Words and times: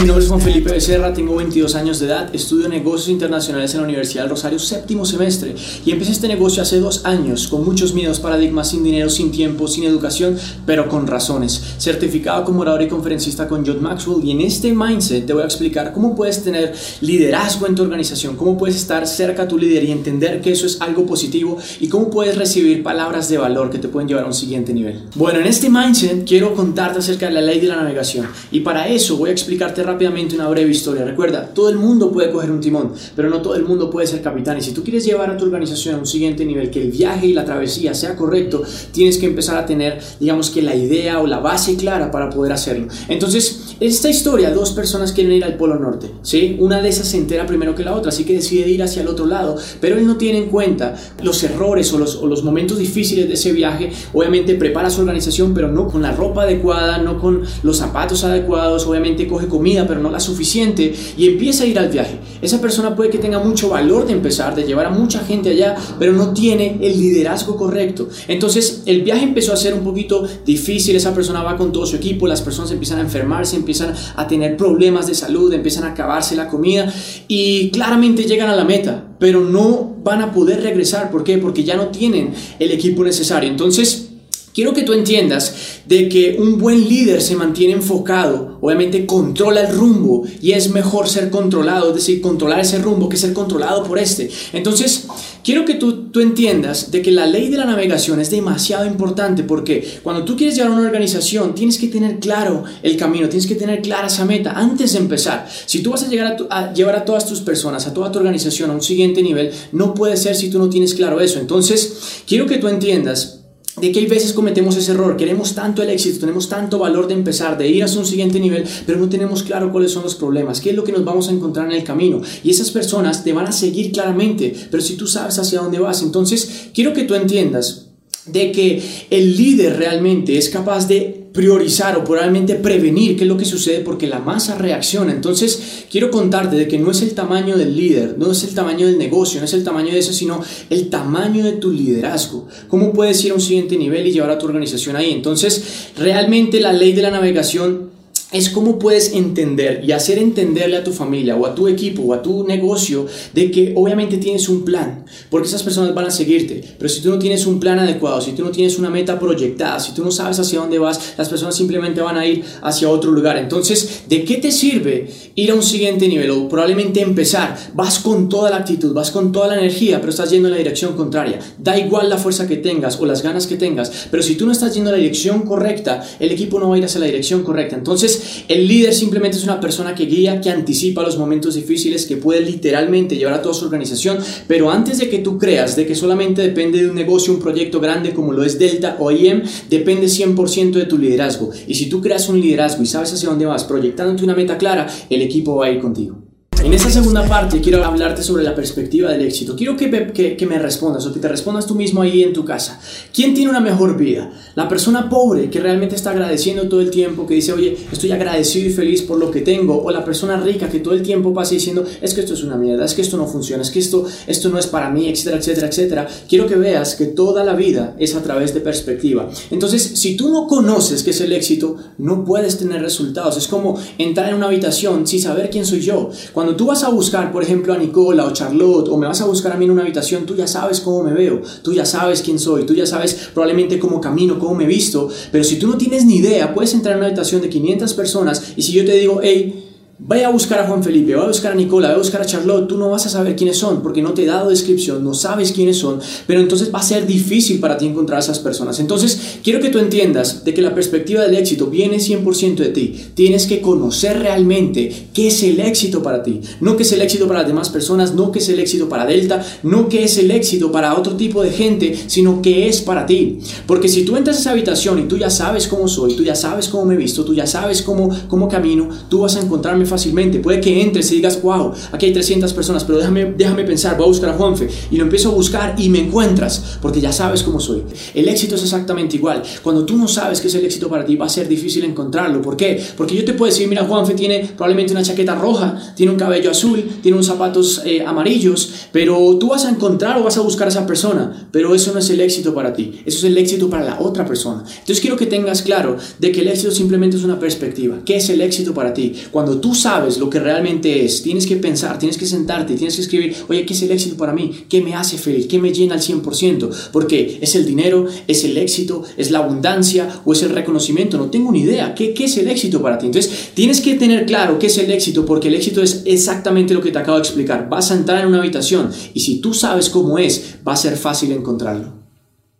Mi 0.00 0.06
nombre 0.06 0.22
es 0.22 0.28
Juan 0.28 0.40
Felipe 0.40 0.70
Becerra, 0.70 1.12
tengo 1.12 1.34
22 1.34 1.74
años 1.74 1.98
de 1.98 2.06
edad, 2.06 2.32
estudio 2.32 2.68
negocios 2.68 3.08
internacionales 3.08 3.74
en 3.74 3.80
la 3.80 3.84
Universidad 3.84 4.22
del 4.22 4.30
Rosario, 4.30 4.60
séptimo 4.60 5.04
semestre, 5.04 5.56
y 5.84 5.90
empecé 5.90 6.12
este 6.12 6.28
negocio 6.28 6.62
hace 6.62 6.78
dos 6.78 7.04
años, 7.04 7.48
con 7.48 7.64
muchos 7.64 7.94
miedos, 7.94 8.20
paradigmas, 8.20 8.70
sin 8.70 8.84
dinero, 8.84 9.10
sin 9.10 9.32
tiempo, 9.32 9.66
sin 9.66 9.82
educación, 9.82 10.38
pero 10.64 10.88
con 10.88 11.08
razones. 11.08 11.60
Certificado 11.78 12.44
como 12.44 12.60
orador 12.60 12.82
y 12.82 12.88
conferencista 12.88 13.48
con 13.48 13.66
John 13.66 13.82
Maxwell, 13.82 14.24
y 14.24 14.30
en 14.30 14.42
este 14.42 14.72
mindset 14.72 15.26
te 15.26 15.32
voy 15.32 15.42
a 15.42 15.46
explicar 15.46 15.92
cómo 15.92 16.14
puedes 16.14 16.44
tener 16.44 16.72
liderazgo 17.00 17.66
en 17.66 17.74
tu 17.74 17.82
organización, 17.82 18.36
cómo 18.36 18.56
puedes 18.56 18.76
estar 18.76 19.04
cerca 19.04 19.42
a 19.42 19.48
tu 19.48 19.58
líder 19.58 19.82
y 19.82 19.90
entender 19.90 20.40
que 20.40 20.52
eso 20.52 20.66
es 20.66 20.80
algo 20.80 21.06
positivo, 21.06 21.58
y 21.80 21.88
cómo 21.88 22.08
puedes 22.08 22.36
recibir 22.36 22.84
palabras 22.84 23.28
de 23.28 23.38
valor 23.38 23.68
que 23.68 23.78
te 23.78 23.88
pueden 23.88 24.06
llevar 24.06 24.22
a 24.22 24.28
un 24.28 24.34
siguiente 24.34 24.72
nivel. 24.72 25.00
Bueno, 25.16 25.40
en 25.40 25.46
este 25.48 25.68
mindset 25.68 26.24
quiero 26.24 26.54
contarte 26.54 27.00
acerca 27.00 27.26
de 27.26 27.32
la 27.32 27.40
ley 27.40 27.58
de 27.58 27.66
la 27.66 27.74
navegación, 27.74 28.28
y 28.52 28.60
para 28.60 28.86
eso 28.86 29.16
voy 29.16 29.30
a 29.30 29.32
explicarte 29.32 29.87
rápidamente 29.88 30.34
una 30.34 30.48
breve 30.48 30.70
historia. 30.70 31.04
Recuerda, 31.04 31.46
todo 31.52 31.68
el 31.68 31.76
mundo 31.76 32.12
puede 32.12 32.30
coger 32.30 32.50
un 32.50 32.60
timón, 32.60 32.92
pero 33.16 33.28
no 33.28 33.42
todo 33.42 33.54
el 33.56 33.64
mundo 33.64 33.90
puede 33.90 34.06
ser 34.06 34.22
capitán. 34.22 34.58
Y 34.58 34.62
si 34.62 34.72
tú 34.72 34.82
quieres 34.82 35.04
llevar 35.04 35.30
a 35.30 35.36
tu 35.36 35.44
organización 35.44 35.96
a 35.96 35.98
un 35.98 36.06
siguiente 36.06 36.44
nivel, 36.44 36.70
que 36.70 36.80
el 36.80 36.90
viaje 36.90 37.26
y 37.26 37.32
la 37.32 37.44
travesía 37.44 37.94
sea 37.94 38.16
correcto, 38.16 38.62
tienes 38.92 39.18
que 39.18 39.26
empezar 39.26 39.56
a 39.56 39.66
tener, 39.66 40.00
digamos 40.20 40.50
que 40.50 40.62
la 40.62 40.74
idea 40.74 41.20
o 41.20 41.26
la 41.26 41.38
base 41.38 41.76
clara 41.76 42.10
para 42.10 42.30
poder 42.30 42.52
hacerlo. 42.52 42.88
Entonces, 43.08 43.74
esta 43.80 44.10
historia, 44.10 44.50
dos 44.50 44.72
personas 44.72 45.12
quieren 45.12 45.32
ir 45.32 45.44
al 45.44 45.56
Polo 45.56 45.78
Norte, 45.78 46.10
¿sí? 46.22 46.56
Una 46.58 46.82
de 46.82 46.88
esas 46.88 47.08
se 47.08 47.16
entera 47.16 47.46
primero 47.46 47.74
que 47.74 47.84
la 47.84 47.94
otra, 47.94 48.10
así 48.10 48.24
que 48.24 48.34
decide 48.34 48.68
ir 48.68 48.82
hacia 48.82 49.02
el 49.02 49.08
otro 49.08 49.26
lado, 49.26 49.56
pero 49.80 49.96
él 49.96 50.06
no 50.06 50.16
tiene 50.16 50.38
en 50.38 50.46
cuenta 50.48 50.96
los 51.22 51.42
errores 51.44 51.92
o 51.92 51.98
los, 51.98 52.16
o 52.16 52.26
los 52.26 52.42
momentos 52.42 52.78
difíciles 52.78 53.28
de 53.28 53.34
ese 53.34 53.52
viaje. 53.52 53.92
Obviamente 54.12 54.54
prepara 54.54 54.90
su 54.90 55.00
organización, 55.00 55.54
pero 55.54 55.70
no 55.70 55.86
con 55.86 56.02
la 56.02 56.12
ropa 56.12 56.42
adecuada, 56.42 56.98
no 56.98 57.20
con 57.20 57.42
los 57.62 57.76
zapatos 57.76 58.24
adecuados, 58.24 58.86
obviamente 58.86 59.26
coge 59.28 59.46
comida, 59.46 59.77
pero 59.86 60.00
no 60.00 60.10
la 60.10 60.20
suficiente, 60.20 60.94
y 61.16 61.26
empieza 61.26 61.64
a 61.64 61.66
ir 61.66 61.78
al 61.78 61.88
viaje. 61.88 62.18
Esa 62.40 62.60
persona 62.60 62.94
puede 62.94 63.10
que 63.10 63.18
tenga 63.18 63.38
mucho 63.38 63.68
valor 63.70 64.06
de 64.06 64.12
empezar, 64.12 64.54
de 64.54 64.64
llevar 64.64 64.86
a 64.86 64.90
mucha 64.90 65.20
gente 65.20 65.50
allá, 65.50 65.76
pero 65.98 66.12
no 66.12 66.32
tiene 66.32 66.78
el 66.80 66.98
liderazgo 66.98 67.56
correcto. 67.56 68.08
Entonces, 68.28 68.82
el 68.86 69.02
viaje 69.02 69.24
empezó 69.24 69.52
a 69.52 69.56
ser 69.56 69.74
un 69.74 69.80
poquito 69.80 70.26
difícil, 70.44 70.96
esa 70.96 71.14
persona 71.14 71.42
va 71.42 71.56
con 71.56 71.72
todo 71.72 71.86
su 71.86 71.96
equipo, 71.96 72.26
las 72.26 72.42
personas 72.42 72.70
empiezan 72.70 72.98
a 72.98 73.02
enfermarse, 73.02 73.56
empiezan 73.56 73.94
a 74.16 74.26
tener 74.26 74.56
problemas 74.56 75.06
de 75.06 75.14
salud, 75.14 75.52
empiezan 75.52 75.84
a 75.84 75.92
acabarse 75.92 76.36
la 76.36 76.48
comida, 76.48 76.92
y 77.26 77.70
claramente 77.70 78.24
llegan 78.24 78.50
a 78.50 78.56
la 78.56 78.64
meta, 78.64 79.08
pero 79.18 79.40
no 79.40 79.96
van 80.02 80.22
a 80.22 80.32
poder 80.32 80.62
regresar. 80.62 81.10
¿Por 81.10 81.24
qué? 81.24 81.38
Porque 81.38 81.64
ya 81.64 81.76
no 81.76 81.88
tienen 81.88 82.32
el 82.58 82.70
equipo 82.70 83.04
necesario. 83.04 83.50
Entonces, 83.50 84.07
Quiero 84.54 84.72
que 84.72 84.82
tú 84.82 84.92
entiendas 84.92 85.82
de 85.86 86.08
que 86.08 86.36
un 86.38 86.58
buen 86.58 86.88
líder 86.88 87.22
se 87.22 87.36
mantiene 87.36 87.74
enfocado, 87.74 88.58
obviamente 88.60 89.06
controla 89.06 89.60
el 89.60 89.74
rumbo 89.74 90.24
y 90.42 90.52
es 90.52 90.70
mejor 90.70 91.08
ser 91.08 91.30
controlado, 91.30 91.90
es 91.90 91.94
decir, 91.94 92.20
controlar 92.20 92.60
ese 92.60 92.78
rumbo 92.78 93.08
que 93.08 93.16
ser 93.16 93.32
controlado 93.32 93.84
por 93.84 93.98
este. 93.98 94.30
Entonces, 94.52 95.06
quiero 95.44 95.64
que 95.64 95.74
tú, 95.74 96.10
tú 96.10 96.20
entiendas 96.20 96.90
de 96.90 97.02
que 97.02 97.10
la 97.10 97.26
ley 97.26 97.48
de 97.48 97.56
la 97.56 97.64
navegación 97.64 98.20
es 98.20 98.30
demasiado 98.30 98.84
importante 98.86 99.44
porque 99.44 100.00
cuando 100.02 100.24
tú 100.24 100.36
quieres 100.36 100.56
llevar 100.56 100.72
a 100.72 100.74
una 100.74 100.86
organización 100.86 101.54
tienes 101.54 101.78
que 101.78 101.88
tener 101.88 102.18
claro 102.18 102.64
el 102.82 102.96
camino, 102.96 103.28
tienes 103.28 103.46
que 103.46 103.54
tener 103.54 103.80
clara 103.82 104.08
esa 104.08 104.24
meta 104.24 104.52
antes 104.52 104.92
de 104.92 104.98
empezar. 104.98 105.48
Si 105.66 105.82
tú 105.82 105.90
vas 105.90 106.02
a, 106.02 106.08
llegar 106.08 106.36
a 106.50 106.72
llevar 106.72 106.96
a 106.96 107.04
todas 107.04 107.26
tus 107.26 107.40
personas, 107.40 107.86
a 107.86 107.94
toda 107.94 108.10
tu 108.10 108.18
organización 108.18 108.70
a 108.70 108.74
un 108.74 108.82
siguiente 108.82 109.22
nivel, 109.22 109.52
no 109.72 109.94
puede 109.94 110.16
ser 110.16 110.34
si 110.34 110.50
tú 110.50 110.58
no 110.58 110.68
tienes 110.68 110.94
claro 110.94 111.20
eso. 111.20 111.38
Entonces, 111.38 112.22
quiero 112.26 112.46
que 112.46 112.58
tú 112.58 112.68
entiendas 112.68 113.37
de 113.80 113.92
que 113.92 114.00
hay 114.00 114.06
veces 114.06 114.32
cometemos 114.32 114.76
ese 114.76 114.92
error, 114.92 115.16
queremos 115.16 115.54
tanto 115.54 115.82
el 115.82 115.90
éxito, 115.90 116.20
tenemos 116.20 116.48
tanto 116.48 116.78
valor 116.78 117.08
de 117.08 117.14
empezar, 117.14 117.56
de 117.58 117.68
ir 117.68 117.82
a 117.82 117.86
un 117.86 118.06
siguiente 118.06 118.40
nivel, 118.40 118.64
pero 118.86 118.98
no 118.98 119.08
tenemos 119.08 119.42
claro 119.42 119.72
cuáles 119.72 119.92
son 119.92 120.02
los 120.02 120.14
problemas, 120.14 120.60
qué 120.60 120.70
es 120.70 120.76
lo 120.76 120.84
que 120.84 120.92
nos 120.92 121.04
vamos 121.04 121.28
a 121.28 121.32
encontrar 121.32 121.66
en 121.66 121.76
el 121.76 121.84
camino. 121.84 122.20
Y 122.44 122.50
esas 122.50 122.70
personas 122.70 123.24
te 123.24 123.32
van 123.32 123.46
a 123.46 123.52
seguir 123.52 123.92
claramente, 123.92 124.54
pero 124.70 124.82
si 124.82 124.94
tú 124.94 125.06
sabes 125.06 125.38
hacia 125.38 125.60
dónde 125.60 125.78
vas, 125.78 126.02
entonces 126.02 126.68
quiero 126.72 126.92
que 126.92 127.04
tú 127.04 127.14
entiendas 127.14 127.87
de 128.32 128.52
que 128.52 128.82
el 129.10 129.36
líder 129.36 129.76
realmente 129.76 130.36
es 130.36 130.48
capaz 130.48 130.86
de 130.86 131.28
priorizar 131.32 131.96
o 131.96 132.04
probablemente 132.04 132.56
prevenir 132.56 133.16
qué 133.16 133.22
es 133.22 133.28
lo 133.28 133.36
que 133.36 133.44
sucede 133.44 133.80
porque 133.80 134.06
la 134.06 134.18
masa 134.18 134.56
reacciona. 134.56 135.12
Entonces, 135.12 135.84
quiero 135.90 136.10
contarte 136.10 136.56
de 136.56 136.66
que 136.66 136.78
no 136.78 136.90
es 136.90 137.02
el 137.02 137.14
tamaño 137.14 137.56
del 137.56 137.76
líder, 137.76 138.16
no 138.18 138.32
es 138.32 138.42
el 138.44 138.54
tamaño 138.54 138.86
del 138.86 138.98
negocio, 138.98 139.38
no 139.38 139.44
es 139.44 139.54
el 139.54 139.62
tamaño 139.62 139.92
de 139.92 139.98
eso, 139.98 140.12
sino 140.12 140.42
el 140.68 140.88
tamaño 140.90 141.44
de 141.44 141.52
tu 141.52 141.70
liderazgo. 141.70 142.48
¿Cómo 142.66 142.92
puedes 142.92 143.24
ir 143.24 143.32
a 143.32 143.34
un 143.34 143.40
siguiente 143.40 143.76
nivel 143.76 144.06
y 144.06 144.12
llevar 144.12 144.30
a 144.30 144.38
tu 144.38 144.46
organización 144.46 144.96
ahí? 144.96 145.12
Entonces, 145.12 145.92
realmente 145.96 146.60
la 146.60 146.72
ley 146.72 146.92
de 146.92 147.02
la 147.02 147.10
navegación 147.10 147.97
es 148.30 148.50
cómo 148.50 148.78
puedes 148.78 149.14
entender 149.14 149.82
y 149.82 149.92
hacer 149.92 150.18
entenderle 150.18 150.76
a 150.76 150.84
tu 150.84 150.92
familia 150.92 151.34
o 151.34 151.46
a 151.46 151.54
tu 151.54 151.66
equipo 151.66 152.02
o 152.02 152.12
a 152.12 152.20
tu 152.20 152.44
negocio 152.44 153.06
de 153.32 153.50
que 153.50 153.72
obviamente 153.74 154.18
tienes 154.18 154.50
un 154.50 154.66
plan, 154.66 155.04
porque 155.30 155.48
esas 155.48 155.62
personas 155.62 155.94
van 155.94 156.06
a 156.06 156.10
seguirte, 156.10 156.62
pero 156.78 156.90
si 156.90 157.00
tú 157.00 157.08
no 157.08 157.18
tienes 157.18 157.46
un 157.46 157.58
plan 157.58 157.78
adecuado, 157.78 158.20
si 158.20 158.32
tú 158.32 158.44
no 158.44 158.50
tienes 158.50 158.78
una 158.78 158.90
meta 158.90 159.18
proyectada, 159.18 159.80
si 159.80 159.94
tú 159.94 160.04
no 160.04 160.10
sabes 160.10 160.38
hacia 160.38 160.60
dónde 160.60 160.78
vas, 160.78 161.14
las 161.16 161.28
personas 161.28 161.56
simplemente 161.56 162.02
van 162.02 162.18
a 162.18 162.26
ir 162.26 162.44
hacia 162.60 162.90
otro 162.90 163.12
lugar. 163.12 163.38
Entonces, 163.38 164.02
¿de 164.06 164.24
qué 164.24 164.36
te 164.36 164.52
sirve 164.52 165.08
ir 165.34 165.50
a 165.50 165.54
un 165.54 165.62
siguiente 165.62 166.06
nivel 166.06 166.30
o 166.30 166.48
probablemente 166.48 167.00
empezar? 167.00 167.56
Vas 167.72 167.98
con 167.98 168.28
toda 168.28 168.50
la 168.50 168.56
actitud, 168.56 168.92
vas 168.92 169.10
con 169.10 169.32
toda 169.32 169.48
la 169.48 169.58
energía, 169.58 170.00
pero 170.00 170.10
estás 170.10 170.30
yendo 170.30 170.48
en 170.48 170.52
la 170.52 170.58
dirección 170.58 170.94
contraria. 170.94 171.38
Da 171.58 171.78
igual 171.78 172.10
la 172.10 172.18
fuerza 172.18 172.46
que 172.46 172.56
tengas 172.56 173.00
o 173.00 173.06
las 173.06 173.22
ganas 173.22 173.46
que 173.46 173.56
tengas, 173.56 174.08
pero 174.10 174.22
si 174.22 174.34
tú 174.34 174.44
no 174.44 174.52
estás 174.52 174.74
yendo 174.74 174.90
en 174.90 174.96
la 174.96 175.02
dirección 175.02 175.42
correcta, 175.42 176.06
el 176.20 176.30
equipo 176.30 176.60
no 176.60 176.68
va 176.68 176.74
a 176.74 176.78
ir 176.78 176.84
hacia 176.84 177.00
la 177.00 177.06
dirección 177.06 177.42
correcta. 177.42 177.76
Entonces, 177.76 178.17
el 178.48 178.66
líder 178.66 178.94
simplemente 178.94 179.36
es 179.36 179.44
una 179.44 179.60
persona 179.60 179.94
que 179.94 180.06
guía, 180.06 180.40
que 180.40 180.50
anticipa 180.50 181.02
los 181.02 181.18
momentos 181.18 181.54
difíciles, 181.54 182.06
que 182.06 182.16
puede 182.16 182.40
literalmente 182.40 183.16
llevar 183.16 183.34
a 183.34 183.42
toda 183.42 183.54
su 183.54 183.64
organización, 183.64 184.18
pero 184.46 184.70
antes 184.70 184.98
de 184.98 185.08
que 185.08 185.18
tú 185.18 185.38
creas 185.38 185.76
de 185.76 185.86
que 185.86 185.94
solamente 185.94 186.42
depende 186.42 186.82
de 186.82 186.88
un 186.88 186.94
negocio, 186.94 187.32
un 187.32 187.40
proyecto 187.40 187.80
grande 187.80 188.12
como 188.12 188.32
lo 188.32 188.44
es 188.44 188.58
Delta 188.58 188.96
o 188.98 189.10
IM, 189.10 189.42
depende 189.70 190.06
100% 190.06 190.72
de 190.72 190.84
tu 190.84 190.98
liderazgo. 190.98 191.50
Y 191.66 191.74
si 191.74 191.88
tú 191.88 192.00
creas 192.00 192.28
un 192.28 192.40
liderazgo 192.40 192.82
y 192.82 192.86
sabes 192.86 193.12
hacia 193.12 193.28
dónde 193.28 193.46
vas, 193.46 193.64
proyectándote 193.64 194.24
una 194.24 194.34
meta 194.34 194.58
clara, 194.58 194.86
el 195.10 195.22
equipo 195.22 195.56
va 195.56 195.66
a 195.66 195.70
ir 195.70 195.80
contigo. 195.80 196.27
En 196.64 196.74
esta 196.74 196.90
segunda 196.90 197.24
parte 197.24 197.60
quiero 197.60 197.84
hablarte 197.84 198.20
sobre 198.20 198.42
la 198.42 198.52
perspectiva 198.52 199.12
del 199.12 199.22
éxito. 199.22 199.54
Quiero 199.54 199.76
que 199.76 199.88
que, 200.12 200.36
que 200.36 200.46
me, 200.46 200.58
respondas 200.58 201.06
o 201.06 201.12
que 201.12 201.20
te 201.20 201.28
respondas 201.28 201.66
tú 201.66 201.76
mismo 201.76 202.02
ahí 202.02 202.24
en 202.24 202.32
tu 202.32 202.44
casa. 202.44 202.80
¿Quién 203.14 203.32
tiene 203.32 203.48
una 203.48 203.60
mejor 203.60 203.96
vida? 203.96 204.30
La 204.56 204.68
persona 204.68 205.08
pobre 205.08 205.50
que 205.50 205.60
realmente 205.60 205.94
está 205.94 206.10
agradeciendo 206.10 206.68
todo 206.68 206.80
el 206.80 206.90
tiempo, 206.90 207.26
que 207.26 207.34
dice, 207.34 207.52
oye, 207.52 207.76
estoy 207.92 208.10
agradecido 208.10 208.68
y 208.68 208.72
feliz 208.72 209.02
por 209.02 209.18
lo 209.18 209.30
que 209.30 209.40
tengo. 209.42 209.80
O 209.82 209.90
la 209.92 210.04
persona 210.04 210.36
rica 210.36 210.68
que 210.68 210.80
todo 210.80 210.94
el 210.94 211.02
tiempo 211.02 211.32
pasa 211.32 211.54
diciendo, 211.54 211.84
es 212.02 212.12
que 212.12 212.20
esto 212.20 212.34
es 212.34 212.42
una 212.42 212.56
mierda, 212.56 212.84
es 212.84 212.94
que 212.94 213.02
esto 213.02 213.16
no 213.16 213.26
funciona, 213.28 213.62
es 213.62 213.70
que 213.70 213.78
esto, 213.78 214.04
esto 214.26 214.48
no 214.48 214.58
es 214.58 214.66
para 214.66 214.90
mí, 214.90 215.08
etcétera, 215.08 215.38
etcétera, 215.38 215.68
etcétera. 215.68 216.08
Quiero 216.28 216.46
que 216.48 216.56
veas 216.56 216.96
que 216.96 217.06
toda 217.06 217.44
la 217.44 217.54
vida 217.54 217.94
es 218.00 218.16
a 218.16 218.22
través 218.22 218.52
de 218.52 218.60
perspectiva. 218.60 219.30
Entonces, 219.52 219.92
si 219.94 220.16
tú 220.16 220.28
no 220.28 220.48
conoces 220.48 221.04
qué 221.04 221.10
es 221.10 221.20
el 221.20 221.32
éxito, 221.32 221.76
no 221.98 222.24
puedes 222.24 222.58
tener 222.58 222.82
resultados. 222.82 223.36
Es 223.36 223.46
como 223.46 223.78
entrar 223.96 224.28
en 224.30 224.34
una 224.34 224.46
habitación 224.46 225.06
sin 225.06 225.22
saber 225.22 225.50
quién 225.50 225.64
soy 225.64 225.80
yo. 225.80 226.10
Cuando 226.32 226.47
cuando 226.48 226.64
tú 226.64 226.66
vas 226.68 226.82
a 226.82 226.88
buscar, 226.88 227.30
por 227.30 227.42
ejemplo, 227.42 227.74
a 227.74 227.76
Nicola 227.76 228.24
o 228.24 228.32
Charlotte, 228.32 228.88
o 228.88 228.96
me 228.96 229.06
vas 229.06 229.20
a 229.20 229.26
buscar 229.26 229.52
a 229.52 229.56
mí 229.58 229.66
en 229.66 229.70
una 229.70 229.82
habitación, 229.82 230.24
tú 230.24 230.34
ya 230.34 230.46
sabes 230.46 230.80
cómo 230.80 231.02
me 231.02 231.12
veo, 231.12 231.42
tú 231.60 231.74
ya 231.74 231.84
sabes 231.84 232.22
quién 232.22 232.38
soy, 232.38 232.64
tú 232.64 232.72
ya 232.72 232.86
sabes 232.86 233.28
probablemente 233.34 233.78
cómo 233.78 234.00
camino, 234.00 234.38
cómo 234.38 234.54
me 234.54 234.64
visto, 234.64 235.10
pero 235.30 235.44
si 235.44 235.58
tú 235.58 235.66
no 235.66 235.76
tienes 235.76 236.06
ni 236.06 236.16
idea, 236.16 236.54
puedes 236.54 236.72
entrar 236.72 236.94
en 236.94 237.00
una 237.00 237.08
habitación 237.08 237.42
de 237.42 237.50
500 237.50 237.92
personas 237.92 238.54
y 238.56 238.62
si 238.62 238.72
yo 238.72 238.82
te 238.86 238.94
digo, 238.94 239.20
hey, 239.22 239.67
Vaya 240.00 240.28
a 240.28 240.30
buscar 240.30 240.60
a 240.60 240.66
Juan 240.68 240.84
Felipe, 240.84 241.12
vaya 241.12 241.24
a 241.24 241.28
buscar 241.28 241.50
a 241.50 241.54
Nicola, 241.56 241.88
vaya 241.88 241.96
a 241.96 241.98
buscar 241.98 242.20
a 242.20 242.24
Charlotte, 242.24 242.68
tú 242.68 242.78
no 242.78 242.88
vas 242.88 243.04
a 243.06 243.08
saber 243.08 243.34
quiénes 243.34 243.58
son 243.58 243.82
porque 243.82 244.00
no 244.00 244.14
te 244.14 244.22
he 244.22 244.26
dado 244.26 244.48
descripción, 244.48 245.02
no 245.02 245.12
sabes 245.12 245.50
quiénes 245.50 245.76
son, 245.76 245.98
pero 246.24 246.40
entonces 246.40 246.72
va 246.72 246.78
a 246.78 246.84
ser 246.84 247.04
difícil 247.04 247.58
para 247.58 247.76
ti 247.76 247.86
encontrar 247.86 248.18
a 248.18 248.20
esas 248.20 248.38
personas. 248.38 248.78
Entonces, 248.78 249.40
quiero 249.42 249.58
que 249.58 249.70
tú 249.70 249.80
entiendas 249.80 250.44
de 250.44 250.54
que 250.54 250.62
la 250.62 250.72
perspectiva 250.72 251.22
del 251.22 251.34
éxito 251.34 251.66
viene 251.66 251.96
100% 251.96 252.54
de 252.58 252.68
ti. 252.68 253.06
Tienes 253.14 253.46
que 253.46 253.60
conocer 253.60 254.20
realmente 254.20 255.08
qué 255.12 255.26
es 255.26 255.42
el 255.42 255.58
éxito 255.58 256.00
para 256.00 256.22
ti, 256.22 256.42
no 256.60 256.76
qué 256.76 256.84
es 256.84 256.92
el 256.92 257.02
éxito 257.02 257.26
para 257.26 257.40
las 257.40 257.48
demás 257.48 257.68
personas, 257.68 258.14
no 258.14 258.30
qué 258.30 258.38
es 258.38 258.48
el 258.50 258.60
éxito 258.60 258.88
para 258.88 259.04
Delta, 259.04 259.44
no 259.64 259.88
qué 259.88 260.04
es 260.04 260.16
el 260.18 260.30
éxito 260.30 260.70
para 260.70 260.94
otro 260.94 261.16
tipo 261.16 261.42
de 261.42 261.50
gente, 261.50 261.98
sino 262.06 262.40
qué 262.40 262.68
es 262.68 262.82
para 262.82 263.04
ti. 263.04 263.40
Porque 263.66 263.88
si 263.88 264.04
tú 264.04 264.16
entras 264.16 264.36
a 264.36 264.40
esa 264.42 264.50
habitación 264.52 265.00
y 265.00 265.08
tú 265.08 265.18
ya 265.18 265.28
sabes 265.28 265.66
cómo 265.66 265.88
soy, 265.88 266.14
tú 266.14 266.22
ya 266.22 266.36
sabes 266.36 266.68
cómo 266.68 266.84
me 266.84 266.96
visto, 266.96 267.24
tú 267.24 267.34
ya 267.34 267.48
sabes 267.48 267.82
cómo, 267.82 268.16
cómo 268.28 268.46
camino, 268.48 268.88
tú 269.08 269.22
vas 269.22 269.34
a 269.34 269.40
encontrarme 269.40 269.87
fácilmente. 269.88 270.38
Puede 270.38 270.60
que 270.60 270.82
entres 270.82 271.10
y 271.12 271.16
digas, 271.16 271.42
wow, 271.42 271.72
aquí 271.92 272.06
hay 272.06 272.12
300 272.12 272.52
personas, 272.52 272.84
pero 272.84 272.98
déjame, 272.98 273.34
déjame 273.36 273.64
pensar, 273.64 273.96
voy 273.96 274.04
a 274.04 274.08
buscar 274.08 274.30
a 274.30 274.34
Juanfe. 274.34 274.68
Y 274.90 274.96
lo 274.96 275.04
empiezo 275.04 275.30
a 275.30 275.32
buscar 275.32 275.74
y 275.78 275.88
me 275.88 275.98
encuentras, 275.98 276.78
porque 276.80 277.00
ya 277.00 277.12
sabes 277.12 277.42
cómo 277.42 277.60
soy. 277.60 277.82
El 278.14 278.28
éxito 278.28 278.54
es 278.54 278.62
exactamente 278.62 279.16
igual. 279.16 279.42
Cuando 279.62 279.84
tú 279.84 279.96
no 279.96 280.06
sabes 280.08 280.40
qué 280.40 280.48
es 280.48 280.54
el 280.54 280.64
éxito 280.64 280.88
para 280.88 281.04
ti, 281.04 281.16
va 281.16 281.26
a 281.26 281.28
ser 281.28 281.48
difícil 281.48 281.84
encontrarlo. 281.84 282.40
¿Por 282.42 282.56
qué? 282.56 282.82
Porque 282.96 283.16
yo 283.16 283.24
te 283.24 283.32
puedo 283.32 283.50
decir, 283.50 283.68
mira, 283.68 283.84
Juanfe 283.84 284.14
tiene 284.14 284.50
probablemente 284.56 284.92
una 284.92 285.02
chaqueta 285.02 285.34
roja, 285.34 285.94
tiene 285.96 286.12
un 286.12 286.18
cabello 286.18 286.50
azul, 286.50 286.82
tiene 287.02 287.16
unos 287.16 287.26
zapatos 287.26 287.82
eh, 287.84 288.02
amarillos, 288.04 288.72
pero 288.92 289.36
tú 289.38 289.48
vas 289.48 289.64
a 289.64 289.70
encontrar 289.70 290.18
o 290.18 290.24
vas 290.24 290.36
a 290.36 290.40
buscar 290.40 290.68
a 290.68 290.70
esa 290.70 290.86
persona, 290.86 291.48
pero 291.50 291.74
eso 291.74 291.92
no 291.92 291.98
es 291.98 292.10
el 292.10 292.20
éxito 292.20 292.54
para 292.54 292.72
ti, 292.72 293.00
eso 293.04 293.18
es 293.18 293.24
el 293.24 293.38
éxito 293.38 293.70
para 293.70 293.84
la 293.84 294.00
otra 294.00 294.26
persona. 294.26 294.64
Entonces 294.66 295.00
quiero 295.00 295.16
que 295.16 295.26
tengas 295.26 295.62
claro 295.62 295.96
de 296.18 296.32
que 296.32 296.40
el 296.40 296.48
éxito 296.48 296.70
simplemente 296.70 297.16
es 297.16 297.24
una 297.24 297.38
perspectiva. 297.38 297.98
¿Qué 298.04 298.16
es 298.16 298.28
el 298.30 298.40
éxito 298.40 298.74
para 298.74 298.92
ti? 298.92 299.14
Cuando 299.30 299.58
tú 299.58 299.74
sabes 299.78 300.18
lo 300.18 300.28
que 300.28 300.40
realmente 300.40 301.04
es, 301.04 301.22
tienes 301.22 301.46
que 301.46 301.56
pensar, 301.56 301.98
tienes 301.98 302.18
que 302.18 302.26
sentarte, 302.26 302.74
tienes 302.74 302.96
que 302.96 303.02
escribir, 303.02 303.36
oye, 303.48 303.64
¿qué 303.64 303.72
es 303.72 303.82
el 303.82 303.90
éxito 303.90 304.16
para 304.16 304.32
mí? 304.32 304.64
¿Qué 304.68 304.82
me 304.82 304.94
hace 304.94 305.16
feliz? 305.16 305.46
¿Qué 305.46 305.58
me 305.58 305.72
llena 305.72 305.94
al 305.94 306.00
100%? 306.00 306.90
Porque 306.92 307.38
es 307.40 307.54
el 307.54 307.64
dinero, 307.64 308.06
es 308.26 308.44
el 308.44 308.58
éxito, 308.58 309.02
es 309.16 309.30
la 309.30 309.38
abundancia 309.38 310.20
o 310.24 310.32
es 310.32 310.42
el 310.42 310.50
reconocimiento. 310.50 311.16
No 311.16 311.30
tengo 311.30 311.50
ni 311.52 311.60
idea. 311.60 311.94
¿Qué, 311.94 312.12
qué 312.12 312.24
es 312.24 312.36
el 312.36 312.48
éxito 312.48 312.82
para 312.82 312.98
ti? 312.98 313.06
Entonces 313.06 313.50
tienes 313.54 313.80
que 313.80 313.94
tener 313.94 314.26
claro 314.26 314.58
qué 314.58 314.66
es 314.66 314.76
el 314.78 314.90
éxito 314.90 315.24
porque 315.24 315.48
el 315.48 315.54
éxito 315.54 315.82
es 315.82 316.02
exactamente 316.04 316.74
lo 316.74 316.82
que 316.82 316.90
te 316.90 316.98
acabo 316.98 317.16
de 317.16 317.22
explicar. 317.22 317.68
Vas 317.70 317.90
a 317.90 317.94
entrar 317.94 318.22
en 318.22 318.28
una 318.28 318.38
habitación 318.38 318.90
y 319.14 319.20
si 319.20 319.40
tú 319.40 319.54
sabes 319.54 319.88
cómo 319.88 320.18
es, 320.18 320.56
va 320.66 320.72
a 320.72 320.76
ser 320.76 320.96
fácil 320.96 321.32
encontrarlo. 321.32 321.97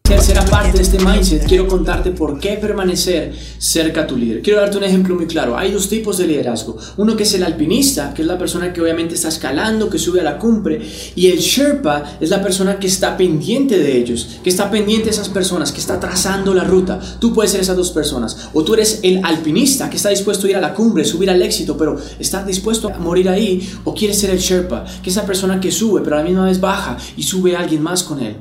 Tercera 0.09 0.43
parte 0.47 0.79
de 0.79 0.83
este 0.85 0.99
mindset, 1.05 1.47
quiero 1.47 1.69
contarte 1.69 2.13
por 2.13 2.41
qué 2.41 2.55
permanecer 2.55 3.35
cerca 3.59 4.01
a 4.01 4.07
tu 4.07 4.17
líder. 4.17 4.41
Quiero 4.41 4.59
darte 4.59 4.79
un 4.79 4.85
ejemplo 4.85 5.15
muy 5.15 5.27
claro. 5.27 5.59
Hay 5.59 5.71
dos 5.71 5.87
tipos 5.87 6.17
de 6.17 6.27
liderazgo. 6.27 6.79
Uno 6.97 7.15
que 7.15 7.25
es 7.25 7.35
el 7.35 7.43
alpinista, 7.43 8.15
que 8.15 8.23
es 8.23 8.29
la 8.29 8.39
persona 8.39 8.73
que 8.73 8.81
obviamente 8.81 9.17
está 9.17 9.29
escalando, 9.29 9.91
que 9.91 9.99
sube 9.99 10.23
a 10.23 10.25
la 10.25 10.39
cumbre. 10.39 10.81
Y 11.15 11.27
el 11.27 11.37
Sherpa 11.41 12.17
es 12.19 12.31
la 12.31 12.41
persona 12.41 12.79
que 12.79 12.87
está 12.87 13.19
pendiente 13.19 13.79
de 13.79 13.99
ellos, 13.99 14.39
que 14.43 14.49
está 14.49 14.71
pendiente 14.71 15.05
de 15.05 15.11
esas 15.11 15.29
personas, 15.29 15.73
que 15.73 15.81
está 15.81 16.01
trazando 16.01 16.55
la 16.55 16.65
ruta. 16.65 16.99
Tú 17.21 17.35
puedes 17.35 17.53
ser 17.53 17.61
esas 17.61 17.77
dos 17.77 17.91
personas. 17.91 18.49
O 18.55 18.65
tú 18.65 18.73
eres 18.73 19.01
el 19.03 19.23
alpinista, 19.23 19.91
que 19.91 19.99
está 19.99 20.09
dispuesto 20.09 20.47
a 20.47 20.51
ir 20.51 20.57
a 20.57 20.61
la 20.63 20.73
cumbre, 20.73 21.05
subir 21.05 21.29
al 21.29 21.43
éxito, 21.43 21.77
pero 21.77 21.99
está 22.19 22.43
dispuesto 22.45 22.89
a 22.89 22.97
morir 22.97 23.29
ahí. 23.29 23.69
O 23.85 23.93
quieres 23.93 24.19
ser 24.19 24.31
el 24.31 24.39
Sherpa, 24.39 24.87
que 25.03 25.11
es 25.11 25.17
esa 25.19 25.27
persona 25.27 25.61
que 25.61 25.71
sube, 25.71 26.01
pero 26.01 26.17
a 26.17 26.21
la 26.21 26.25
misma 26.25 26.47
vez 26.47 26.59
baja 26.59 26.97
y 27.15 27.23
sube 27.23 27.55
a 27.55 27.61
alguien 27.61 27.83
más 27.83 28.03
con 28.03 28.23
él. 28.23 28.37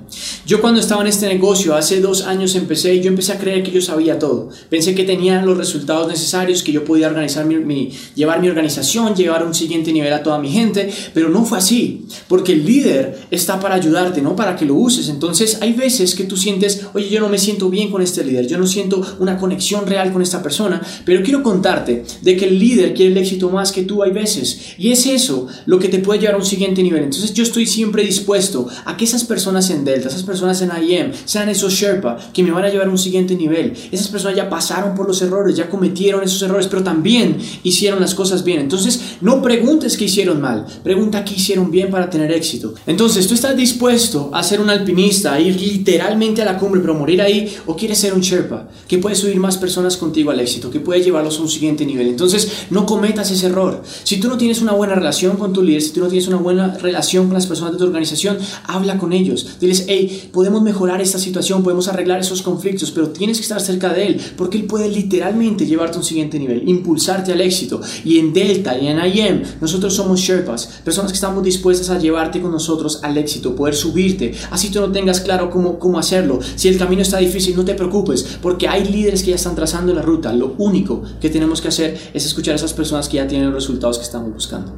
Yo 0.45 0.61
cuando 0.61 0.79
estaba 0.79 1.01
en 1.01 1.07
este 1.07 1.27
negocio, 1.27 1.56
hace 1.75 2.01
dos 2.01 2.23
años 2.23 2.55
empecé 2.55 2.95
y 2.95 3.01
yo 3.01 3.09
empecé 3.09 3.33
a 3.33 3.37
creer 3.37 3.63
que 3.63 3.71
yo 3.71 3.81
sabía 3.81 4.19
todo. 4.19 4.49
Pensé 4.69 4.95
que 4.95 5.03
tenía 5.03 5.41
los 5.41 5.57
resultados 5.57 6.07
necesarios, 6.07 6.63
que 6.63 6.71
yo 6.71 6.83
podía 6.83 7.07
organizar 7.07 7.45
mi, 7.45 7.91
llevar 8.15 8.41
mi 8.41 8.49
organización, 8.49 9.15
llevar 9.15 9.45
un 9.45 9.53
siguiente 9.53 9.91
nivel 9.91 10.13
a 10.13 10.23
toda 10.23 10.39
mi 10.39 10.49
gente, 10.49 10.89
pero 11.13 11.29
no 11.29 11.45
fue 11.45 11.57
así, 11.57 12.05
porque 12.27 12.53
el 12.53 12.65
líder 12.65 13.19
está 13.31 13.59
para 13.59 13.75
ayudarte, 13.75 14.21
no 14.21 14.35
para 14.35 14.55
que 14.55 14.65
lo 14.65 14.75
uses. 14.75 15.09
Entonces 15.09 15.59
hay 15.61 15.73
veces 15.73 16.15
que 16.15 16.23
tú 16.23 16.37
sientes, 16.37 16.85
oye, 16.93 17.09
yo 17.09 17.19
no 17.19 17.29
me 17.29 17.37
siento 17.37 17.69
bien 17.69 17.91
con 17.91 18.01
este 18.01 18.23
líder, 18.23 18.47
yo 18.47 18.57
no 18.57 18.67
siento 18.67 19.01
una 19.19 19.37
conexión 19.37 19.85
real 19.85 20.11
con 20.11 20.21
esta 20.21 20.41
persona, 20.41 20.81
pero 21.05 21.23
quiero 21.23 21.43
contarte 21.43 22.03
de 22.21 22.37
que 22.37 22.45
el 22.45 22.59
líder 22.59 22.93
quiere 22.93 23.11
el 23.11 23.17
éxito 23.17 23.49
más 23.49 23.71
que 23.71 23.83
tú 23.83 24.03
hay 24.03 24.11
veces. 24.11 24.75
Y 24.77 24.91
es 24.91 25.05
eso 25.05 25.47
lo 25.65 25.79
que 25.79 25.89
te 25.89 25.99
puede 25.99 26.19
llevar 26.19 26.35
a 26.35 26.39
un 26.39 26.45
siguiente 26.45 26.83
nivel. 26.83 27.03
Entonces 27.03 27.33
yo 27.33 27.43
estoy 27.43 27.65
siempre 27.65 28.03
dispuesto 28.03 28.67
a 28.85 28.97
que 28.97 29.05
esas 29.05 29.23
personas 29.23 29.69
en 29.69 29.85
Delta, 29.85 30.07
esas 30.07 30.23
personas 30.23 30.61
en 30.61 30.71
IM, 30.83 31.11
sean 31.25 31.46
esos 31.49 31.73
Sherpa 31.73 32.17
que 32.33 32.43
me 32.43 32.51
van 32.51 32.65
a 32.65 32.69
llevar 32.69 32.87
a 32.87 32.89
un 32.89 32.97
siguiente 32.97 33.35
nivel. 33.35 33.73
Esas 33.91 34.07
personas 34.07 34.35
ya 34.35 34.49
pasaron 34.49 34.95
por 34.95 35.07
los 35.07 35.21
errores, 35.21 35.55
ya 35.55 35.69
cometieron 35.69 36.23
esos 36.23 36.41
errores, 36.41 36.67
pero 36.67 36.83
también 36.83 37.37
hicieron 37.63 37.99
las 37.99 38.13
cosas 38.15 38.43
bien. 38.43 38.59
Entonces, 38.59 39.17
no 39.21 39.41
preguntes 39.41 39.97
qué 39.97 40.05
hicieron 40.05 40.41
mal, 40.41 40.65
pregunta 40.83 41.23
qué 41.23 41.35
hicieron 41.35 41.71
bien 41.71 41.89
para 41.89 42.09
tener 42.09 42.31
éxito. 42.31 42.73
Entonces, 42.85 43.27
¿tú 43.27 43.33
estás 43.33 43.55
dispuesto 43.55 44.29
a 44.33 44.43
ser 44.43 44.61
un 44.61 44.69
alpinista, 44.69 45.33
a 45.33 45.39
ir 45.39 45.59
literalmente 45.59 46.41
a 46.41 46.45
la 46.45 46.57
cumbre, 46.57 46.81
pero 46.81 46.93
morir 46.93 47.21
ahí? 47.21 47.55
¿O 47.65 47.75
quieres 47.75 47.97
ser 47.97 48.13
un 48.13 48.21
Sherpa 48.21 48.67
que 48.87 48.97
puede 48.97 49.15
subir 49.15 49.39
más 49.39 49.57
personas 49.57 49.97
contigo 49.97 50.31
al 50.31 50.39
éxito, 50.39 50.69
que 50.69 50.79
puede 50.79 51.01
llevarlos 51.01 51.39
a 51.39 51.41
un 51.41 51.49
siguiente 51.49 51.85
nivel? 51.85 52.07
Entonces, 52.07 52.65
no 52.69 52.85
cometas 52.85 53.31
ese 53.31 53.47
error. 53.47 53.83
Si 54.03 54.19
tú 54.19 54.27
no 54.27 54.37
tienes 54.37 54.61
una 54.61 54.73
buena 54.73 54.95
relación 54.95 55.37
con 55.37 55.53
tu 55.53 55.63
líder, 55.63 55.81
si 55.81 55.91
tú 55.91 56.01
no 56.01 56.07
tienes 56.07 56.27
una 56.27 56.37
buena 56.37 56.77
relación 56.77 57.25
con 57.25 57.33
las 57.33 57.47
personas 57.47 57.73
de 57.73 57.79
tu 57.79 57.85
organización, 57.85 58.37
habla 58.65 58.97
con 58.97 59.13
ellos. 59.13 59.57
Diles, 59.59 59.85
hey, 59.87 60.29
podemos 60.31 60.61
mejorar 60.61 61.01
esta 61.01 61.19
situación 61.19 61.36
podemos 61.63 61.87
arreglar 61.87 62.19
esos 62.19 62.41
conflictos, 62.41 62.91
pero 62.91 63.09
tienes 63.09 63.37
que 63.37 63.43
estar 63.43 63.61
cerca 63.61 63.93
de 63.93 64.07
Él, 64.07 64.21
porque 64.35 64.57
Él 64.57 64.65
puede 64.65 64.89
literalmente 64.89 65.65
llevarte 65.65 65.97
a 65.97 65.99
un 65.99 66.05
siguiente 66.05 66.39
nivel, 66.39 66.67
impulsarte 66.67 67.31
al 67.31 67.41
éxito. 67.41 67.81
Y 68.03 68.19
en 68.19 68.33
Delta 68.33 68.77
y 68.77 68.87
en 68.87 68.99
IM, 68.99 69.43
nosotros 69.61 69.93
somos 69.93 70.19
Sherpas, 70.19 70.81
personas 70.83 71.11
que 71.11 71.15
estamos 71.15 71.43
dispuestas 71.43 71.89
a 71.89 71.99
llevarte 71.99 72.41
con 72.41 72.51
nosotros 72.51 72.99
al 73.03 73.17
éxito, 73.17 73.55
poder 73.55 73.75
subirte, 73.75 74.33
así 74.51 74.69
tú 74.69 74.79
no 74.79 74.91
tengas 74.91 75.21
claro 75.21 75.49
cómo, 75.49 75.79
cómo 75.79 75.99
hacerlo. 75.99 76.39
Si 76.55 76.67
el 76.67 76.77
camino 76.77 77.01
está 77.01 77.17
difícil, 77.17 77.55
no 77.55 77.65
te 77.65 77.73
preocupes, 77.73 78.37
porque 78.41 78.67
hay 78.67 78.85
líderes 78.85 79.23
que 79.23 79.31
ya 79.31 79.35
están 79.35 79.55
trazando 79.55 79.93
la 79.93 80.01
ruta. 80.01 80.33
Lo 80.33 80.55
único 80.57 81.01
que 81.19 81.29
tenemos 81.29 81.61
que 81.61 81.69
hacer 81.69 81.97
es 82.13 82.25
escuchar 82.25 82.53
a 82.53 82.55
esas 82.55 82.73
personas 82.73 83.07
que 83.09 83.17
ya 83.17 83.27
tienen 83.27 83.47
los 83.47 83.55
resultados 83.55 83.97
que 83.97 84.03
estamos 84.03 84.33
buscando. 84.33 84.73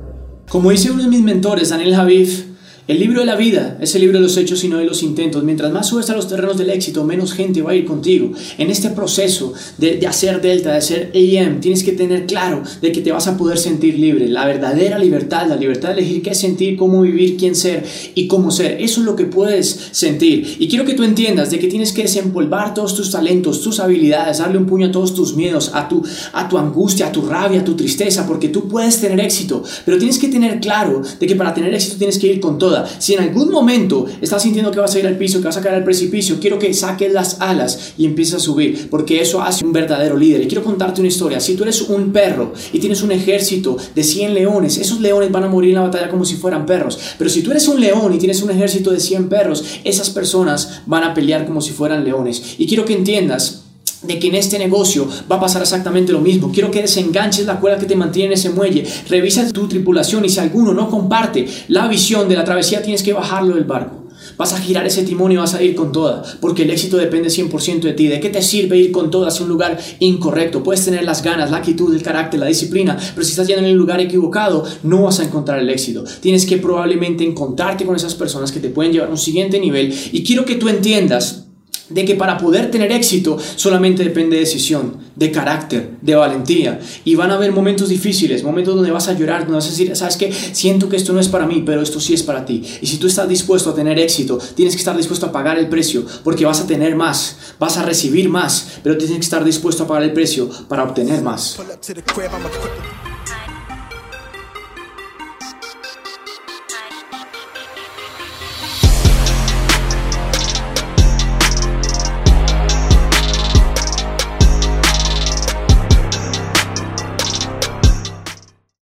Como 0.50 0.72
dice 0.72 0.90
uno 0.90 1.04
de 1.04 1.10
mis 1.10 1.22
mentores, 1.22 1.70
Daniel 1.70 1.96
Javif, 1.96 2.46
el 2.90 3.00
libro 3.00 3.20
de 3.20 3.28
la 3.28 3.36
vida 3.36 3.78
es 3.80 3.94
el 3.94 4.02
libro 4.02 4.18
de 4.18 4.24
los 4.24 4.36
hechos 4.36 4.64
y 4.64 4.68
no 4.68 4.80
de 4.80 4.86
los 4.86 5.04
intentos. 5.04 5.44
Mientras 5.44 5.72
más 5.72 5.86
subes 5.86 6.10
a 6.10 6.16
los 6.16 6.28
terrenos 6.28 6.58
del 6.58 6.72
éxito, 6.72 7.04
menos 7.04 7.34
gente 7.34 7.62
va 7.62 7.70
a 7.70 7.76
ir 7.76 7.86
contigo. 7.86 8.32
En 8.58 8.72
este 8.72 8.90
proceso 8.90 9.54
de, 9.78 10.08
hacer 10.08 10.42
Delta, 10.42 10.72
de 10.72 10.78
hacer 10.78 11.12
AM, 11.14 11.60
tienes 11.60 11.84
que 11.84 11.92
tener 11.92 12.26
claro 12.26 12.64
de 12.82 12.92
que 12.92 13.02
te 13.02 13.12
vas 13.12 13.28
a 13.28 13.38
poder 13.38 13.60
sentir 13.60 14.00
libre. 14.00 14.28
La 14.28 14.44
verdadera 14.48 14.98
libertad, 14.98 15.46
la 15.48 15.56
libertad 15.56 15.90
de 15.90 16.00
elegir 16.00 16.24
qué 16.24 16.34
sentir, 16.34 16.78
cómo 16.78 17.04
vivir, 17.04 17.38
quién 17.38 17.54
ser 17.54 17.86
y 18.16 18.26
cómo 18.26 18.50
ser. 18.50 18.82
Eso 18.82 19.02
es 19.02 19.06
lo 19.06 19.16
que 19.16 19.26
puedes 19.26 19.90
sentir. 19.92 20.58
Y 20.58 20.68
quiero 20.68 20.84
que 20.84 20.96
tú 20.96 21.04
entiendas 21.04 21.52
de 21.52 21.60
que 21.60 21.68
tienes 21.68 21.94
que 21.94 22.02
desempolvar 22.02 22.74
todos 22.74 22.96
tus 22.96 23.12
talentos, 23.12 23.62
tus 23.62 23.80
habilidades, 23.80 24.40
darle 24.40 24.58
un 24.58 24.66
puño 24.66 24.88
a 24.88 24.92
todos 24.92 25.14
tus 25.14 25.36
miedos, 25.36 25.70
a 25.76 25.88
tu, 25.88 26.04
a 26.34 26.50
tu 26.50 26.58
angustia, 26.58 27.10
a 27.10 27.12
tu 27.12 27.22
rabia, 27.22 27.60
a 27.60 27.64
tu 27.64 27.76
tristeza, 27.76 28.26
porque 28.26 28.50
tú 28.50 28.68
puedes 28.68 29.00
tener 29.00 29.20
éxito. 29.20 29.62
Pero 29.86 30.00
tienes 30.00 30.18
que 30.18 30.30
tener 30.30 30.60
claro 30.60 31.04
de 31.20 31.28
que 31.28 31.36
para 31.36 31.54
tener 31.54 31.72
éxito 31.72 31.98
tienes 32.00 32.18
que 32.18 32.26
ir 32.26 32.40
con 32.40 32.58
si 32.98 33.14
en 33.14 33.22
algún 33.22 33.50
momento 33.52 34.06
estás 34.22 34.44
sintiendo 34.44 34.72
que 34.72 34.80
vas 34.80 34.94
a 34.96 35.00
ir 35.00 35.08
al 35.08 35.18
piso, 35.18 35.40
que 35.40 35.46
vas 35.46 35.58
a 35.58 35.62
caer 35.62 35.76
al 35.76 35.84
precipicio, 35.84 36.38
quiero 36.40 36.60
que 36.60 36.74
saques 36.74 37.12
las 37.12 37.42
alas 37.42 37.94
y 37.98 38.06
empieces 38.06 38.36
a 38.36 38.40
subir, 38.40 38.90
porque 38.90 39.22
eso 39.22 39.42
hace 39.42 39.66
un 39.66 39.74
verdadero 39.74 40.18
líder. 40.18 40.42
Y 40.44 40.48
quiero 40.48 40.64
contarte 40.64 41.02
una 41.02 41.08
historia. 41.08 41.40
Si 41.40 41.56
tú 41.56 41.64
eres 41.64 41.82
un 41.82 42.12
perro 42.12 42.54
y 42.74 42.80
tienes 42.80 43.02
un 43.02 43.12
ejército 43.12 43.78
de 43.96 44.04
100 44.04 44.34
leones, 44.34 44.78
esos 44.78 45.00
leones 45.00 45.32
van 45.32 45.44
a 45.44 45.50
morir 45.50 45.72
en 45.72 45.76
la 45.76 45.82
batalla 45.82 46.10
como 46.10 46.26
si 46.26 46.36
fueran 46.36 46.66
perros. 46.66 47.00
Pero 47.18 47.30
si 47.30 47.42
tú 47.42 47.52
eres 47.52 47.68
un 47.68 47.80
león 47.80 48.14
y 48.14 48.18
tienes 48.18 48.42
un 48.42 48.52
ejército 48.52 48.92
de 48.92 49.00
100 49.00 49.30
perros, 49.30 49.64
esas 49.84 50.10
personas 50.10 50.82
van 50.86 51.04
a 51.04 51.14
pelear 51.14 51.46
como 51.46 51.62
si 51.62 51.72
fueran 51.72 52.04
leones. 52.04 52.56
Y 52.58 52.68
quiero 52.68 52.86
que 52.86 52.94
entiendas 52.94 53.59
de 54.02 54.20
que 54.20 54.28
en 54.28 54.36
este 54.36 54.58
negocio 54.58 55.08
va 55.30 55.38
a 55.38 55.40
pasar 55.40 55.62
exactamente 55.62 56.12
lo 56.12 56.22
mismo. 56.22 56.52
Quiero 56.52 56.72
que 56.72 56.82
desenganches 56.82 57.46
la 57.46 57.60
cuerda 57.60 57.80
que 57.80 57.86
te 57.86 57.96
mantiene 57.96 58.28
en 58.28 58.34
ese 58.34 58.50
muelle. 58.50 58.86
Revisa 59.08 59.52
tu 59.52 59.68
tripulación 59.68 60.24
y 60.26 60.30
si 60.30 60.40
alguno 60.40 60.74
no 60.74 60.90
comparte 60.90 61.48
la 61.68 61.88
visión 61.88 62.30
de 62.30 62.36
la 62.36 62.44
travesía, 62.44 62.82
tienes 62.82 63.04
que 63.04 63.14
bajarlo 63.14 63.56
del 63.56 63.66
barco. 63.66 64.00
Vas 64.38 64.54
a 64.54 64.60
girar 64.60 64.86
ese 64.86 65.04
timón 65.04 65.32
y 65.32 65.38
vas 65.38 65.54
a 65.54 65.62
ir 65.62 65.76
con 65.76 65.92
toda, 65.92 66.24
porque 66.40 66.64
el 66.64 66.70
éxito 66.70 66.98
depende 66.98 67.30
100% 67.30 67.82
de 67.82 67.94
ti. 67.94 68.08
¿De 68.08 68.20
qué 68.20 68.30
te 68.30 68.42
sirve 68.42 68.78
ir 68.78 68.92
con 68.92 69.10
toda 69.10 69.30
hacia 69.30 69.44
un 69.44 69.50
lugar 69.50 69.78
incorrecto? 70.00 70.64
Puedes 70.64 70.86
tener 70.86 71.04
las 71.04 71.24
ganas, 71.24 71.52
la 71.52 71.58
actitud, 71.58 71.94
el 71.94 72.02
carácter, 72.02 72.40
la 72.40 72.46
disciplina, 72.46 72.98
pero 73.16 73.26
si 73.26 73.32
estás 73.32 73.48
yendo 73.48 73.64
en 73.64 73.70
el 73.70 73.76
lugar 73.76 74.00
equivocado, 74.00 74.66
no 74.84 75.04
vas 75.04 75.20
a 75.20 75.24
encontrar 75.24 75.60
el 75.60 75.70
éxito. 75.70 76.04
Tienes 76.22 76.46
que 76.46 76.58
probablemente 76.58 77.24
encontrarte 77.24 77.86
con 77.86 77.96
esas 77.96 78.16
personas 78.16 78.52
que 78.52 78.60
te 78.60 78.70
pueden 78.70 78.94
llevar 78.94 79.10
a 79.10 79.12
un 79.12 79.18
siguiente 79.18 79.60
nivel. 79.60 79.94
Y 80.12 80.24
quiero 80.24 80.46
que 80.46 80.56
tú 80.56 80.70
entiendas 80.70 81.49
de 81.90 82.06
que 82.06 82.16
para 82.16 82.38
poder 82.38 82.72
tener 82.72 82.92
éxito 82.92 83.38
solamente 83.56 84.04
depende 84.04 84.36
de 84.36 84.42
decisión, 84.42 84.98
de 85.16 85.32
carácter, 85.32 85.98
de 86.02 86.16
valentía. 86.16 86.80
Y 87.04 87.16
van 87.16 87.32
a 87.32 87.36
haber 87.36 87.52
momentos 87.52 87.90
difíciles, 87.90 88.44
momentos 88.44 88.76
donde 88.76 88.92
vas 88.92 89.08
a 89.08 89.14
llorar, 89.14 89.42
donde 89.42 89.56
vas 89.56 89.68
a 89.68 89.72
decir, 89.72 89.96
sabes 89.96 90.18
que 90.18 90.32
siento 90.32 90.90
que 90.90 90.96
esto 90.96 91.14
no 91.14 91.20
es 91.20 91.28
para 91.28 91.46
mí, 91.46 91.64
pero 91.66 91.82
esto 91.82 92.00
sí 92.00 92.14
es 92.14 92.24
para 92.24 92.46
ti. 92.46 92.64
Y 92.82 92.88
si 92.88 92.98
tú 92.98 93.08
estás 93.08 93.28
dispuesto 93.28 93.72
a 93.72 93.76
tener 93.76 94.00
éxito, 94.00 94.40
tienes 94.56 94.76
que 94.76 94.80
estar 94.80 94.96
dispuesto 94.96 95.26
a 95.26 95.32
pagar 95.32 95.58
el 95.58 95.68
precio, 95.68 96.06
porque 96.24 96.46
vas 96.46 96.62
a 96.62 96.68
tener 96.68 96.96
más, 96.96 97.38
vas 97.60 97.78
a 97.78 97.84
recibir 97.84 98.30
más, 98.30 98.80
pero 98.84 98.98
tienes 98.98 99.18
que 99.18 99.24
estar 99.24 99.44
dispuesto 99.44 99.84
a 99.84 99.88
pagar 99.88 100.04
el 100.04 100.14
precio 100.14 100.50
para 100.68 100.84
obtener 100.84 101.22
más. 101.22 101.58